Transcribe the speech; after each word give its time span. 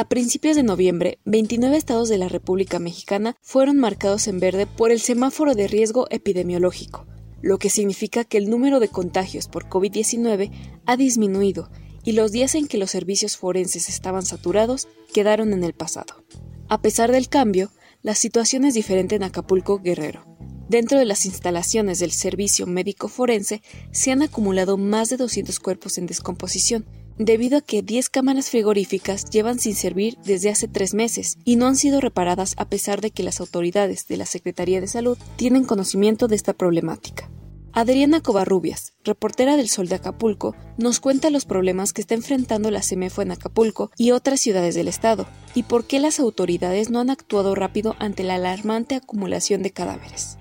A 0.00 0.08
principios 0.08 0.56
de 0.56 0.62
noviembre, 0.62 1.18
29 1.26 1.76
estados 1.76 2.08
de 2.08 2.16
la 2.16 2.30
República 2.30 2.78
Mexicana 2.78 3.36
fueron 3.42 3.76
marcados 3.76 4.28
en 4.28 4.40
verde 4.40 4.66
por 4.66 4.92
el 4.92 4.98
semáforo 4.98 5.54
de 5.54 5.68
riesgo 5.68 6.06
epidemiológico, 6.08 7.06
lo 7.42 7.58
que 7.58 7.68
significa 7.68 8.24
que 8.24 8.38
el 8.38 8.48
número 8.48 8.80
de 8.80 8.88
contagios 8.88 9.46
por 9.46 9.68
COVID-19 9.68 10.52
ha 10.86 10.96
disminuido 10.96 11.70
y 12.02 12.12
los 12.12 12.32
días 12.32 12.54
en 12.54 12.66
que 12.66 12.78
los 12.78 12.90
servicios 12.90 13.36
forenses 13.36 13.90
estaban 13.90 14.24
saturados 14.24 14.88
quedaron 15.12 15.52
en 15.52 15.64
el 15.64 15.74
pasado. 15.74 16.24
A 16.70 16.80
pesar 16.80 17.12
del 17.12 17.28
cambio, 17.28 17.70
la 18.00 18.14
situación 18.14 18.64
es 18.64 18.72
diferente 18.72 19.16
en 19.16 19.22
Acapulco 19.22 19.80
Guerrero. 19.80 20.24
Dentro 20.70 20.98
de 20.98 21.04
las 21.04 21.26
instalaciones 21.26 21.98
del 21.98 22.12
Servicio 22.12 22.66
Médico 22.66 23.08
Forense 23.08 23.60
se 23.90 24.12
han 24.12 24.22
acumulado 24.22 24.78
más 24.78 25.10
de 25.10 25.18
200 25.18 25.60
cuerpos 25.60 25.98
en 25.98 26.06
descomposición, 26.06 26.86
debido 27.24 27.58
a 27.58 27.60
que 27.60 27.82
10 27.82 28.08
cámaras 28.08 28.48
frigoríficas 28.48 29.26
llevan 29.26 29.58
sin 29.58 29.74
servir 29.74 30.16
desde 30.24 30.48
hace 30.48 30.68
tres 30.68 30.94
meses 30.94 31.36
y 31.44 31.56
no 31.56 31.66
han 31.66 31.76
sido 31.76 32.00
reparadas 32.00 32.54
a 32.56 32.68
pesar 32.68 33.02
de 33.02 33.10
que 33.10 33.22
las 33.22 33.40
autoridades 33.40 34.06
de 34.06 34.16
la 34.16 34.24
Secretaría 34.24 34.80
de 34.80 34.88
Salud 34.88 35.18
tienen 35.36 35.64
conocimiento 35.64 36.28
de 36.28 36.36
esta 36.36 36.54
problemática. 36.54 37.30
Adriana 37.72 38.20
Covarrubias, 38.20 38.94
reportera 39.04 39.56
del 39.56 39.68
Sol 39.68 39.86
de 39.88 39.96
Acapulco, 39.96 40.56
nos 40.78 40.98
cuenta 40.98 41.30
los 41.30 41.44
problemas 41.44 41.92
que 41.92 42.00
está 42.00 42.14
enfrentando 42.14 42.70
la 42.70 42.82
CEMEFO 42.82 43.22
en 43.22 43.32
Acapulco 43.32 43.92
y 43.96 44.10
otras 44.10 44.40
ciudades 44.40 44.74
del 44.74 44.88
estado, 44.88 45.28
y 45.54 45.64
por 45.64 45.84
qué 45.84 46.00
las 46.00 46.18
autoridades 46.18 46.90
no 46.90 47.00
han 47.00 47.10
actuado 47.10 47.54
rápido 47.54 47.94
ante 47.98 48.24
la 48.24 48.36
alarmante 48.36 48.96
acumulación 48.96 49.62
de 49.62 49.70
cadáveres. 49.70 50.38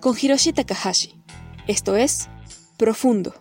Con 0.00 0.16
Hiroshi 0.18 0.52
Takahashi. 0.52 1.20
Esto 1.66 1.96
es 1.96 2.28
Profundo. 2.78 3.34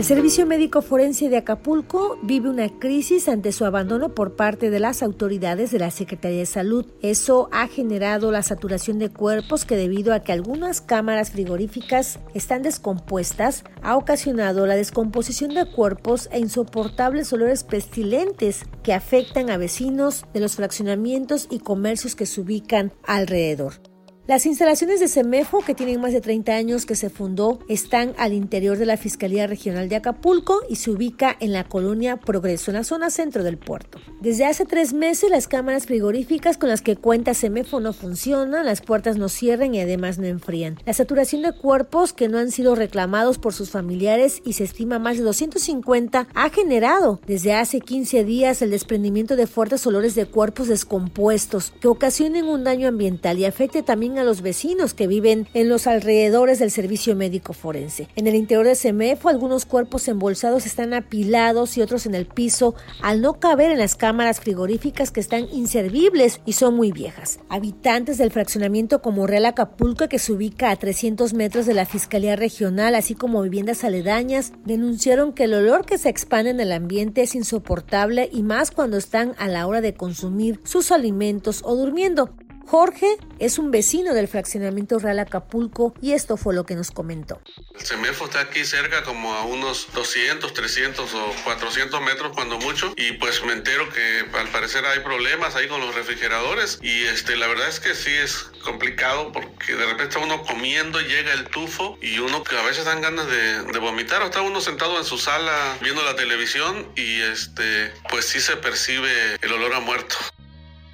El 0.00 0.06
Servicio 0.06 0.46
Médico 0.46 0.80
Forense 0.80 1.28
de 1.28 1.36
Acapulco 1.36 2.18
vive 2.22 2.48
una 2.48 2.70
crisis 2.70 3.28
ante 3.28 3.52
su 3.52 3.66
abandono 3.66 4.14
por 4.14 4.34
parte 4.34 4.70
de 4.70 4.80
las 4.80 5.02
autoridades 5.02 5.72
de 5.72 5.78
la 5.78 5.90
Secretaría 5.90 6.38
de 6.38 6.46
Salud. 6.46 6.86
Eso 7.02 7.50
ha 7.52 7.68
generado 7.68 8.32
la 8.32 8.42
saturación 8.42 8.98
de 8.98 9.10
cuerpos 9.10 9.66
que 9.66 9.76
debido 9.76 10.14
a 10.14 10.20
que 10.20 10.32
algunas 10.32 10.80
cámaras 10.80 11.32
frigoríficas 11.32 12.18
están 12.32 12.62
descompuestas, 12.62 13.62
ha 13.82 13.94
ocasionado 13.98 14.66
la 14.66 14.74
descomposición 14.74 15.52
de 15.52 15.70
cuerpos 15.70 16.30
e 16.32 16.38
insoportables 16.38 17.30
olores 17.34 17.62
pestilentes 17.62 18.62
que 18.82 18.94
afectan 18.94 19.50
a 19.50 19.58
vecinos 19.58 20.24
de 20.32 20.40
los 20.40 20.56
fraccionamientos 20.56 21.46
y 21.50 21.58
comercios 21.58 22.16
que 22.16 22.24
se 22.24 22.40
ubican 22.40 22.90
alrededor. 23.06 23.89
Las 24.30 24.46
instalaciones 24.46 25.00
de 25.00 25.08
CEMEFO, 25.08 25.58
que 25.58 25.74
tienen 25.74 26.00
más 26.00 26.12
de 26.12 26.20
30 26.20 26.54
años 26.54 26.86
que 26.86 26.94
se 26.94 27.10
fundó, 27.10 27.58
están 27.66 28.14
al 28.16 28.32
interior 28.32 28.78
de 28.78 28.86
la 28.86 28.96
Fiscalía 28.96 29.48
Regional 29.48 29.88
de 29.88 29.96
Acapulco 29.96 30.60
y 30.68 30.76
se 30.76 30.92
ubica 30.92 31.36
en 31.40 31.52
la 31.52 31.64
colonia 31.64 32.16
Progreso, 32.16 32.70
en 32.70 32.76
la 32.76 32.84
zona 32.84 33.10
centro 33.10 33.42
del 33.42 33.58
puerto. 33.58 33.98
Desde 34.20 34.44
hace 34.44 34.66
tres 34.66 34.92
meses, 34.92 35.32
las 35.32 35.48
cámaras 35.48 35.86
frigoríficas 35.86 36.58
con 36.58 36.68
las 36.68 36.80
que 36.80 36.94
cuenta 36.94 37.34
CEMEFO 37.34 37.80
no 37.80 37.92
funcionan, 37.92 38.64
las 38.64 38.82
puertas 38.82 39.16
no 39.16 39.28
cierran 39.28 39.74
y 39.74 39.80
además 39.80 40.20
no 40.20 40.26
enfrían. 40.28 40.78
La 40.86 40.92
saturación 40.92 41.42
de 41.42 41.50
cuerpos 41.50 42.12
que 42.12 42.28
no 42.28 42.38
han 42.38 42.52
sido 42.52 42.76
reclamados 42.76 43.38
por 43.38 43.52
sus 43.52 43.70
familiares 43.70 44.42
y 44.44 44.52
se 44.52 44.62
estima 44.62 45.00
más 45.00 45.16
de 45.16 45.24
250 45.24 46.28
ha 46.32 46.50
generado 46.50 47.18
desde 47.26 47.54
hace 47.54 47.80
15 47.80 48.22
días 48.22 48.62
el 48.62 48.70
desprendimiento 48.70 49.34
de 49.34 49.48
fuertes 49.48 49.84
olores 49.88 50.14
de 50.14 50.26
cuerpos 50.26 50.68
descompuestos 50.68 51.72
que 51.80 51.88
ocasionen 51.88 52.44
un 52.44 52.62
daño 52.62 52.86
ambiental 52.86 53.36
y 53.36 53.44
afecte 53.44 53.82
también 53.82 54.19
los 54.24 54.42
vecinos 54.42 54.94
que 54.94 55.06
viven 55.06 55.48
en 55.54 55.68
los 55.68 55.86
alrededores 55.86 56.58
del 56.58 56.70
servicio 56.70 57.16
médico 57.16 57.52
forense. 57.52 58.08
En 58.16 58.26
el 58.26 58.34
interior 58.34 58.66
de 58.66 58.74
CEMEFO, 58.74 59.28
algunos 59.28 59.64
cuerpos 59.64 60.08
embolsados 60.08 60.66
están 60.66 60.94
apilados 60.94 61.76
y 61.76 61.82
otros 61.82 62.06
en 62.06 62.14
el 62.14 62.26
piso 62.26 62.74
al 63.02 63.20
no 63.20 63.40
caber 63.40 63.70
en 63.70 63.78
las 63.78 63.96
cámaras 63.96 64.40
frigoríficas 64.40 65.10
que 65.10 65.20
están 65.20 65.46
inservibles 65.52 66.40
y 66.44 66.52
son 66.52 66.74
muy 66.74 66.92
viejas. 66.92 67.40
Habitantes 67.48 68.18
del 68.18 68.30
fraccionamiento 68.30 69.02
como 69.02 69.26
Real 69.26 69.46
Acapulco, 69.46 70.08
que 70.08 70.18
se 70.18 70.32
ubica 70.32 70.70
a 70.70 70.76
300 70.76 71.34
metros 71.34 71.66
de 71.66 71.74
la 71.74 71.86
Fiscalía 71.86 72.36
Regional, 72.36 72.94
así 72.94 73.14
como 73.14 73.42
viviendas 73.42 73.84
aledañas, 73.84 74.52
denunciaron 74.64 75.32
que 75.32 75.44
el 75.44 75.54
olor 75.54 75.84
que 75.84 75.98
se 75.98 76.08
expande 76.08 76.50
en 76.50 76.60
el 76.60 76.72
ambiente 76.72 77.22
es 77.22 77.34
insoportable 77.34 78.28
y 78.32 78.42
más 78.42 78.70
cuando 78.70 78.96
están 78.96 79.34
a 79.38 79.48
la 79.48 79.66
hora 79.66 79.80
de 79.80 79.94
consumir 79.94 80.60
sus 80.64 80.92
alimentos 80.92 81.62
o 81.64 81.74
durmiendo. 81.76 82.30
Jorge 82.70 83.16
es 83.40 83.58
un 83.58 83.72
vecino 83.72 84.14
del 84.14 84.28
fraccionamiento 84.28 85.00
Real 85.00 85.18
Acapulco 85.18 85.92
y 86.00 86.12
esto 86.12 86.36
fue 86.36 86.54
lo 86.54 86.66
que 86.66 86.76
nos 86.76 86.92
comentó. 86.92 87.40
El 87.76 87.84
CEMEFO 87.84 88.26
está 88.26 88.42
aquí 88.42 88.64
cerca 88.64 89.02
como 89.02 89.34
a 89.34 89.44
unos 89.44 89.88
200, 89.92 90.54
300 90.54 91.12
o 91.12 91.34
400 91.42 92.00
metros 92.00 92.30
cuando 92.32 92.58
mucho 92.58 92.92
y 92.96 93.14
pues 93.14 93.44
me 93.44 93.54
entero 93.54 93.90
que 93.90 94.24
al 94.38 94.46
parecer 94.50 94.86
hay 94.86 95.00
problemas 95.00 95.56
ahí 95.56 95.66
con 95.66 95.80
los 95.80 95.96
refrigeradores 95.96 96.78
y 96.80 97.02
este 97.06 97.34
la 97.34 97.48
verdad 97.48 97.68
es 97.68 97.80
que 97.80 97.96
sí 97.96 98.12
es 98.12 98.52
complicado 98.62 99.32
porque 99.32 99.74
de 99.74 99.86
repente 99.86 100.18
uno 100.18 100.44
comiendo, 100.44 101.00
llega 101.00 101.32
el 101.32 101.48
tufo 101.48 101.98
y 102.00 102.20
uno 102.20 102.44
que 102.44 102.56
a 102.56 102.62
veces 102.62 102.84
dan 102.84 103.00
ganas 103.00 103.26
de, 103.26 103.64
de 103.64 103.78
vomitar 103.80 104.22
o 104.22 104.26
está 104.26 104.42
uno 104.42 104.60
sentado 104.60 104.96
en 104.96 105.04
su 105.04 105.18
sala 105.18 105.76
viendo 105.80 106.04
la 106.04 106.14
televisión 106.14 106.86
y 106.94 107.20
este 107.20 107.92
pues 108.08 108.26
sí 108.26 108.38
se 108.38 108.56
percibe 108.56 109.10
el 109.42 109.52
olor 109.52 109.74
a 109.74 109.80
muerto. 109.80 110.14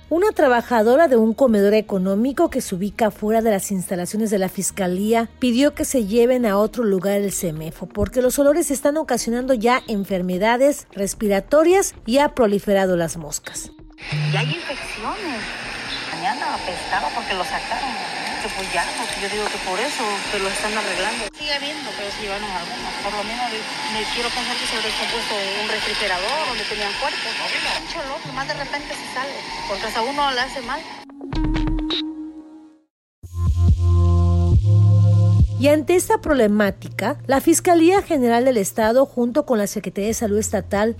Una 0.08 0.30
trabajadora 0.30 1.08
de 1.08 1.16
un 1.16 1.34
comedor 1.34 1.74
económico 1.74 2.48
que 2.48 2.60
se 2.60 2.76
ubica 2.76 3.10
fuera 3.10 3.42
de 3.42 3.50
las 3.50 3.72
instalaciones 3.72 4.30
de 4.30 4.38
la 4.38 4.48
fiscalía 4.48 5.28
pidió 5.40 5.74
que 5.74 5.84
se 5.84 6.06
lleven 6.06 6.46
a 6.46 6.58
otro 6.58 6.84
lugar 6.84 7.14
el 7.14 7.32
CEMEFO 7.32 7.88
porque 7.88 8.22
los 8.22 8.38
olores 8.38 8.70
están 8.70 8.98
ocasionando 8.98 9.52
ya 9.52 9.82
enfermedades 9.88 10.86
respiratorias 10.92 11.96
y 12.06 12.18
ha 12.18 12.36
proliferado 12.36 12.96
las 12.96 13.16
moscas. 13.16 13.72
Ya 14.32 14.40
hay 14.40 14.54
infecciones. 14.54 15.40
Mañana 16.12 16.54
apestaba 16.54 17.08
porque 17.12 17.34
lo 17.34 17.42
sacaron. 17.42 18.15
Que 18.46 18.54
pues 18.54 18.72
ya, 18.72 18.86
porque 18.96 19.20
yo 19.22 19.28
digo 19.28 19.44
que 19.50 19.58
por 19.66 19.74
eso 19.80 20.04
que 20.30 20.38
lo 20.38 20.46
están 20.46 20.70
arreglando. 20.70 21.26
Sigue 21.36 21.52
habiendo, 21.52 21.90
pero 21.98 22.08
se 22.12 22.22
llevaron 22.22 22.48
algunos. 22.48 22.94
Por 23.02 23.12
lo 23.18 23.24
menos 23.24 23.50
me 23.50 24.04
quiero 24.14 24.28
pensar 24.30 24.54
que 24.54 24.66
se 24.70 24.76
descompuesto 24.86 25.34
un 25.34 25.68
refrigerador 25.68 26.46
donde 26.46 26.62
tenían 26.70 26.92
cuerpos. 27.00 27.26
Mucho 27.26 27.98
olor, 28.06 28.34
más 28.34 28.46
de 28.46 28.54
repente 28.54 28.94
se 28.94 29.14
sale. 29.14 29.34
Porque 29.66 29.86
a 29.90 30.02
uno 30.02 30.30
le 30.30 30.40
hace 30.40 30.60
mal. 30.60 30.80
Y 35.58 35.66
ante 35.66 35.96
esta 35.96 36.20
problemática, 36.20 37.18
la 37.26 37.40
Fiscalía 37.40 38.00
General 38.02 38.44
del 38.44 38.58
Estado, 38.58 39.06
junto 39.06 39.44
con 39.44 39.58
la 39.58 39.66
Secretaría 39.66 40.06
de 40.06 40.14
Salud 40.14 40.38
Estatal, 40.38 40.94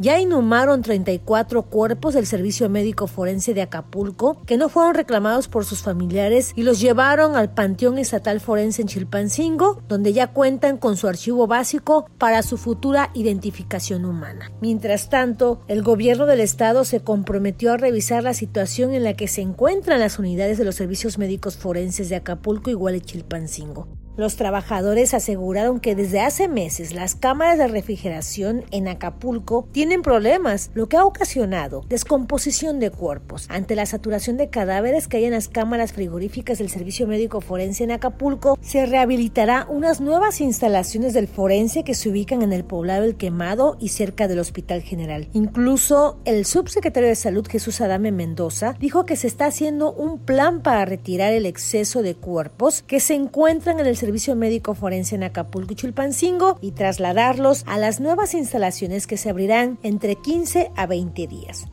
ya 0.00 0.18
inhumaron 0.18 0.80
34 0.80 1.62
cuerpos 1.64 2.14
del 2.14 2.26
Servicio 2.26 2.68
Médico 2.70 3.06
Forense 3.06 3.52
de 3.52 3.62
Acapulco 3.62 4.40
que 4.46 4.56
no 4.56 4.70
fueron 4.70 4.94
reclamados 4.94 5.46
por 5.46 5.66
sus 5.66 5.82
familiares 5.82 6.52
y 6.56 6.62
los 6.62 6.80
llevaron 6.80 7.36
al 7.36 7.52
Panteón 7.52 7.98
Estatal 7.98 8.40
Forense 8.40 8.80
en 8.80 8.88
Chilpancingo, 8.88 9.82
donde 9.88 10.14
ya 10.14 10.28
cuentan 10.28 10.78
con 10.78 10.96
su 10.96 11.06
archivo 11.06 11.46
básico 11.46 12.08
para 12.16 12.42
su 12.42 12.56
futura 12.56 13.10
identificación 13.14 14.06
humana. 14.06 14.50
Mientras 14.62 15.10
tanto, 15.10 15.60
el 15.68 15.82
gobierno 15.82 16.24
del 16.24 16.40
estado 16.40 16.84
se 16.84 17.00
comprometió 17.00 17.72
a 17.72 17.76
revisar 17.76 18.22
la 18.22 18.32
situación 18.32 18.94
en 18.94 19.04
la 19.04 19.14
que 19.14 19.28
se 19.28 19.42
encuentran 19.42 20.00
las 20.00 20.18
unidades 20.18 20.56
de 20.56 20.64
los 20.64 20.76
servicios 20.76 21.18
médicos 21.18 21.58
forenses 21.58 22.08
de 22.08 22.16
Acapulco 22.16 22.70
igual 22.70 22.96
y 22.96 23.02
Chilpancingo. 23.02 23.86
Los 24.20 24.36
trabajadores 24.36 25.14
aseguraron 25.14 25.80
que 25.80 25.94
desde 25.94 26.20
hace 26.20 26.46
meses 26.46 26.92
las 26.92 27.14
cámaras 27.14 27.56
de 27.56 27.68
refrigeración 27.68 28.66
en 28.70 28.86
Acapulco 28.86 29.66
tienen 29.72 30.02
problemas, 30.02 30.70
lo 30.74 30.90
que 30.90 30.98
ha 30.98 31.06
ocasionado 31.06 31.86
descomposición 31.88 32.80
de 32.80 32.90
cuerpos. 32.90 33.46
Ante 33.48 33.74
la 33.74 33.86
saturación 33.86 34.36
de 34.36 34.50
cadáveres 34.50 35.08
que 35.08 35.16
hay 35.16 35.24
en 35.24 35.30
las 35.30 35.48
cámaras 35.48 35.94
frigoríficas 35.94 36.58
del 36.58 36.68
Servicio 36.68 37.06
Médico 37.06 37.40
Forense 37.40 37.84
en 37.84 37.92
Acapulco, 37.92 38.58
se 38.60 38.84
rehabilitará 38.84 39.66
unas 39.70 40.02
nuevas 40.02 40.42
instalaciones 40.42 41.14
del 41.14 41.26
forense 41.26 41.82
que 41.82 41.94
se 41.94 42.10
ubican 42.10 42.42
en 42.42 42.52
el 42.52 42.64
poblado 42.64 43.04
El 43.04 43.16
Quemado 43.16 43.78
y 43.80 43.88
cerca 43.88 44.28
del 44.28 44.40
Hospital 44.40 44.82
General. 44.82 45.30
Incluso 45.32 46.20
el 46.26 46.44
subsecretario 46.44 47.08
de 47.08 47.14
Salud 47.14 47.46
Jesús 47.48 47.80
Adame 47.80 48.12
Mendoza 48.12 48.76
dijo 48.78 49.06
que 49.06 49.16
se 49.16 49.28
está 49.28 49.46
haciendo 49.46 49.94
un 49.94 50.18
plan 50.18 50.60
para 50.60 50.84
retirar 50.84 51.32
el 51.32 51.46
exceso 51.46 52.02
de 52.02 52.16
cuerpos 52.16 52.84
que 52.86 53.00
se 53.00 53.14
encuentran 53.14 53.80
en 53.80 53.86
el 53.86 53.96
Servicio 53.96 54.09
Médico 54.34 54.74
Forense 54.74 55.14
en 55.14 55.22
Acapulco 55.22 55.72
y 55.72 55.76
Chilpancingo 55.76 56.58
y 56.60 56.72
trasladarlos 56.72 57.64
a 57.66 57.78
las 57.78 58.00
nuevas 58.00 58.34
instalaciones 58.34 59.06
que 59.06 59.16
se 59.16 59.30
abrirán 59.30 59.78
entre 59.82 60.16
15 60.16 60.72
a 60.76 60.86
20 60.86 61.26
días 61.26 61.66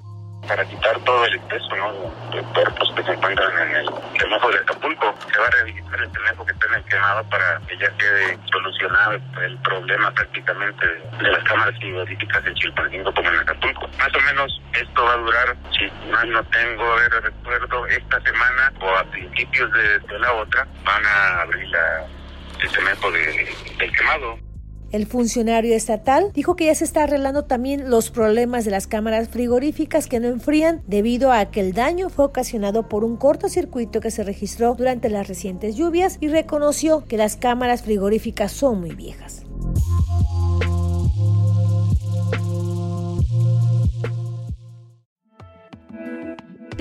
para 0.47 0.63
quitar 0.65 0.97
todo 1.03 1.25
el 1.25 1.35
exceso 1.35 1.75
¿no? 1.75 1.91
de 2.31 2.41
cuerpos 2.53 2.93
que 2.95 3.03
se 3.03 3.11
encuentran 3.11 3.51
en 3.67 3.75
el 3.75 3.89
quemajo 4.17 4.49
de 4.49 4.59
Acapulco. 4.59 5.13
Se 5.31 5.39
va 5.39 5.47
a 5.47 5.49
rehabilitar 5.51 5.99
el 6.01 6.11
quemajo 6.11 6.45
que 6.45 6.51
está 6.53 6.83
quemado 6.87 7.23
para 7.29 7.61
que 7.67 7.77
ya 7.77 7.97
quede 7.97 8.37
solucionado 8.49 9.19
el 9.43 9.57
problema 9.57 10.11
prácticamente 10.11 10.85
de 10.85 11.31
las 11.31 11.43
cámaras 11.43 11.75
frigoríficas 11.75 12.45
en 12.45 12.53
Chilpancingo 12.55 13.13
como 13.13 13.29
en 13.29 13.39
Acapulco. 13.39 13.87
Más 13.97 14.15
o 14.15 14.21
menos 14.21 14.61
esto 14.73 15.03
va 15.03 15.13
a 15.13 15.17
durar, 15.17 15.57
si 15.71 16.09
mal 16.11 16.31
no 16.31 16.43
tengo 16.45 16.95
ver 16.95 17.23
recuerdo, 17.23 17.85
esta 17.87 18.21
semana 18.21 18.71
o 18.79 18.89
a 18.89 19.03
principios 19.05 19.69
de, 19.73 20.19
la 20.19 20.33
otra 20.33 20.67
van 20.83 21.05
a 21.05 21.41
abrir 21.41 21.67
la, 21.67 22.07
el 24.91 25.05
funcionario 25.05 25.75
estatal 25.75 26.31
dijo 26.33 26.55
que 26.55 26.67
ya 26.67 26.75
se 26.75 26.85
está 26.85 27.03
arreglando 27.03 27.43
también 27.43 27.89
los 27.89 28.09
problemas 28.09 28.63
de 28.63 28.71
las 28.71 28.87
cámaras 28.87 29.27
frigoríficas 29.27 30.07
que 30.07 30.21
no 30.21 30.27
enfrían 30.27 30.81
debido 30.87 31.33
a 31.33 31.51
que 31.51 31.59
el 31.59 31.73
daño 31.73 32.09
fue 32.09 32.25
ocasionado 32.25 32.87
por 32.87 33.03
un 33.03 33.17
cortocircuito 33.17 33.99
que 33.99 34.11
se 34.11 34.23
registró 34.23 34.75
durante 34.75 35.09
las 35.09 35.27
recientes 35.27 35.75
lluvias 35.75 36.17
y 36.21 36.29
reconoció 36.29 37.05
que 37.05 37.17
las 37.17 37.35
cámaras 37.35 37.83
frigoríficas 37.83 38.53
son 38.53 38.79
muy 38.79 38.95
viejas. 38.95 39.46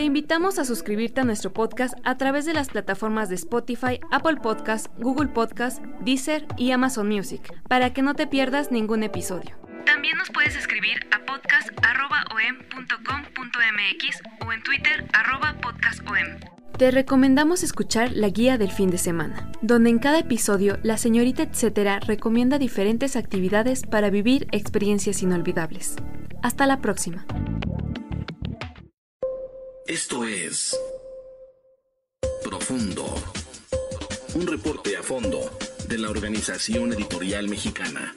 Invitamos 0.07 0.59
a 0.59 0.65
suscribirte 0.65 1.21
a 1.21 1.25
nuestro 1.25 1.53
podcast 1.53 1.95
a 2.05 2.17
través 2.17 2.47
de 2.47 2.55
las 2.55 2.69
plataformas 2.69 3.29
de 3.29 3.35
Spotify, 3.35 4.01
Apple 4.11 4.37
Podcast, 4.37 4.87
Google 4.99 5.29
Podcast, 5.29 5.85
Deezer 6.01 6.47
y 6.57 6.71
Amazon 6.71 7.09
Music, 7.09 7.43
para 7.69 7.93
que 7.93 8.01
no 8.03 8.15
te 8.15 8.27
pierdas 8.27 8.71
ningún 8.71 9.03
episodio. 9.03 9.57
También 9.85 10.17
nos 10.17 10.31
puedes 10.31 10.57
escribir 10.57 11.07
a 11.11 11.19
podcast.om.com.mx 11.27 14.23
o 14.47 14.53
en 14.53 14.63
Twitter 14.63 15.07
podcastom. 15.61 16.07
Te 16.79 16.91
recomendamos 16.91 17.63
escuchar 17.63 18.13
la 18.13 18.29
guía 18.29 18.59
del 18.59 18.71
fin 18.71 18.91
de 18.91 18.99
semana, 18.99 19.51
donde 19.63 19.91
en 19.91 19.99
cada 19.99 20.19
episodio 20.19 20.79
la 20.83 20.99
señorita 20.99 21.43
etcétera 21.43 22.01
recomienda 22.01 22.59
diferentes 22.59 23.17
actividades 23.17 23.85
para 23.85 24.11
vivir 24.11 24.47
experiencias 24.53 25.23
inolvidables. 25.23 25.97
Hasta 26.43 26.67
la 26.67 26.81
próxima. 26.81 27.25
Esto 29.97 30.25
es 30.25 30.77
Profundo. 32.45 33.07
Un 34.35 34.47
reporte 34.47 34.95
a 34.95 35.03
fondo 35.03 35.51
de 35.89 35.97
la 35.97 36.11
Organización 36.11 36.93
Editorial 36.93 37.49
Mexicana. 37.49 38.15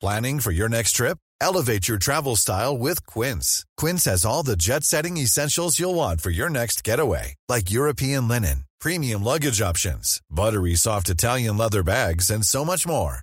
Planning 0.00 0.38
for 0.38 0.52
your 0.52 0.68
next 0.68 0.92
trip? 0.92 1.18
Elevate 1.40 1.88
your 1.88 1.98
travel 1.98 2.36
style 2.36 2.78
with 2.78 3.04
Quince. 3.04 3.64
Quince 3.76 4.04
has 4.04 4.24
all 4.24 4.44
the 4.44 4.54
jet 4.56 4.84
setting 4.84 5.16
essentials 5.16 5.80
you'll 5.80 5.96
want 5.96 6.20
for 6.20 6.30
your 6.30 6.50
next 6.50 6.84
getaway, 6.84 7.34
like 7.48 7.72
European 7.72 8.28
linen, 8.28 8.64
premium 8.80 9.24
luggage 9.24 9.60
options, 9.60 10.20
buttery 10.30 10.76
soft 10.76 11.10
Italian 11.10 11.56
leather 11.56 11.82
bags, 11.82 12.30
and 12.30 12.46
so 12.46 12.64
much 12.64 12.86
more 12.86 13.22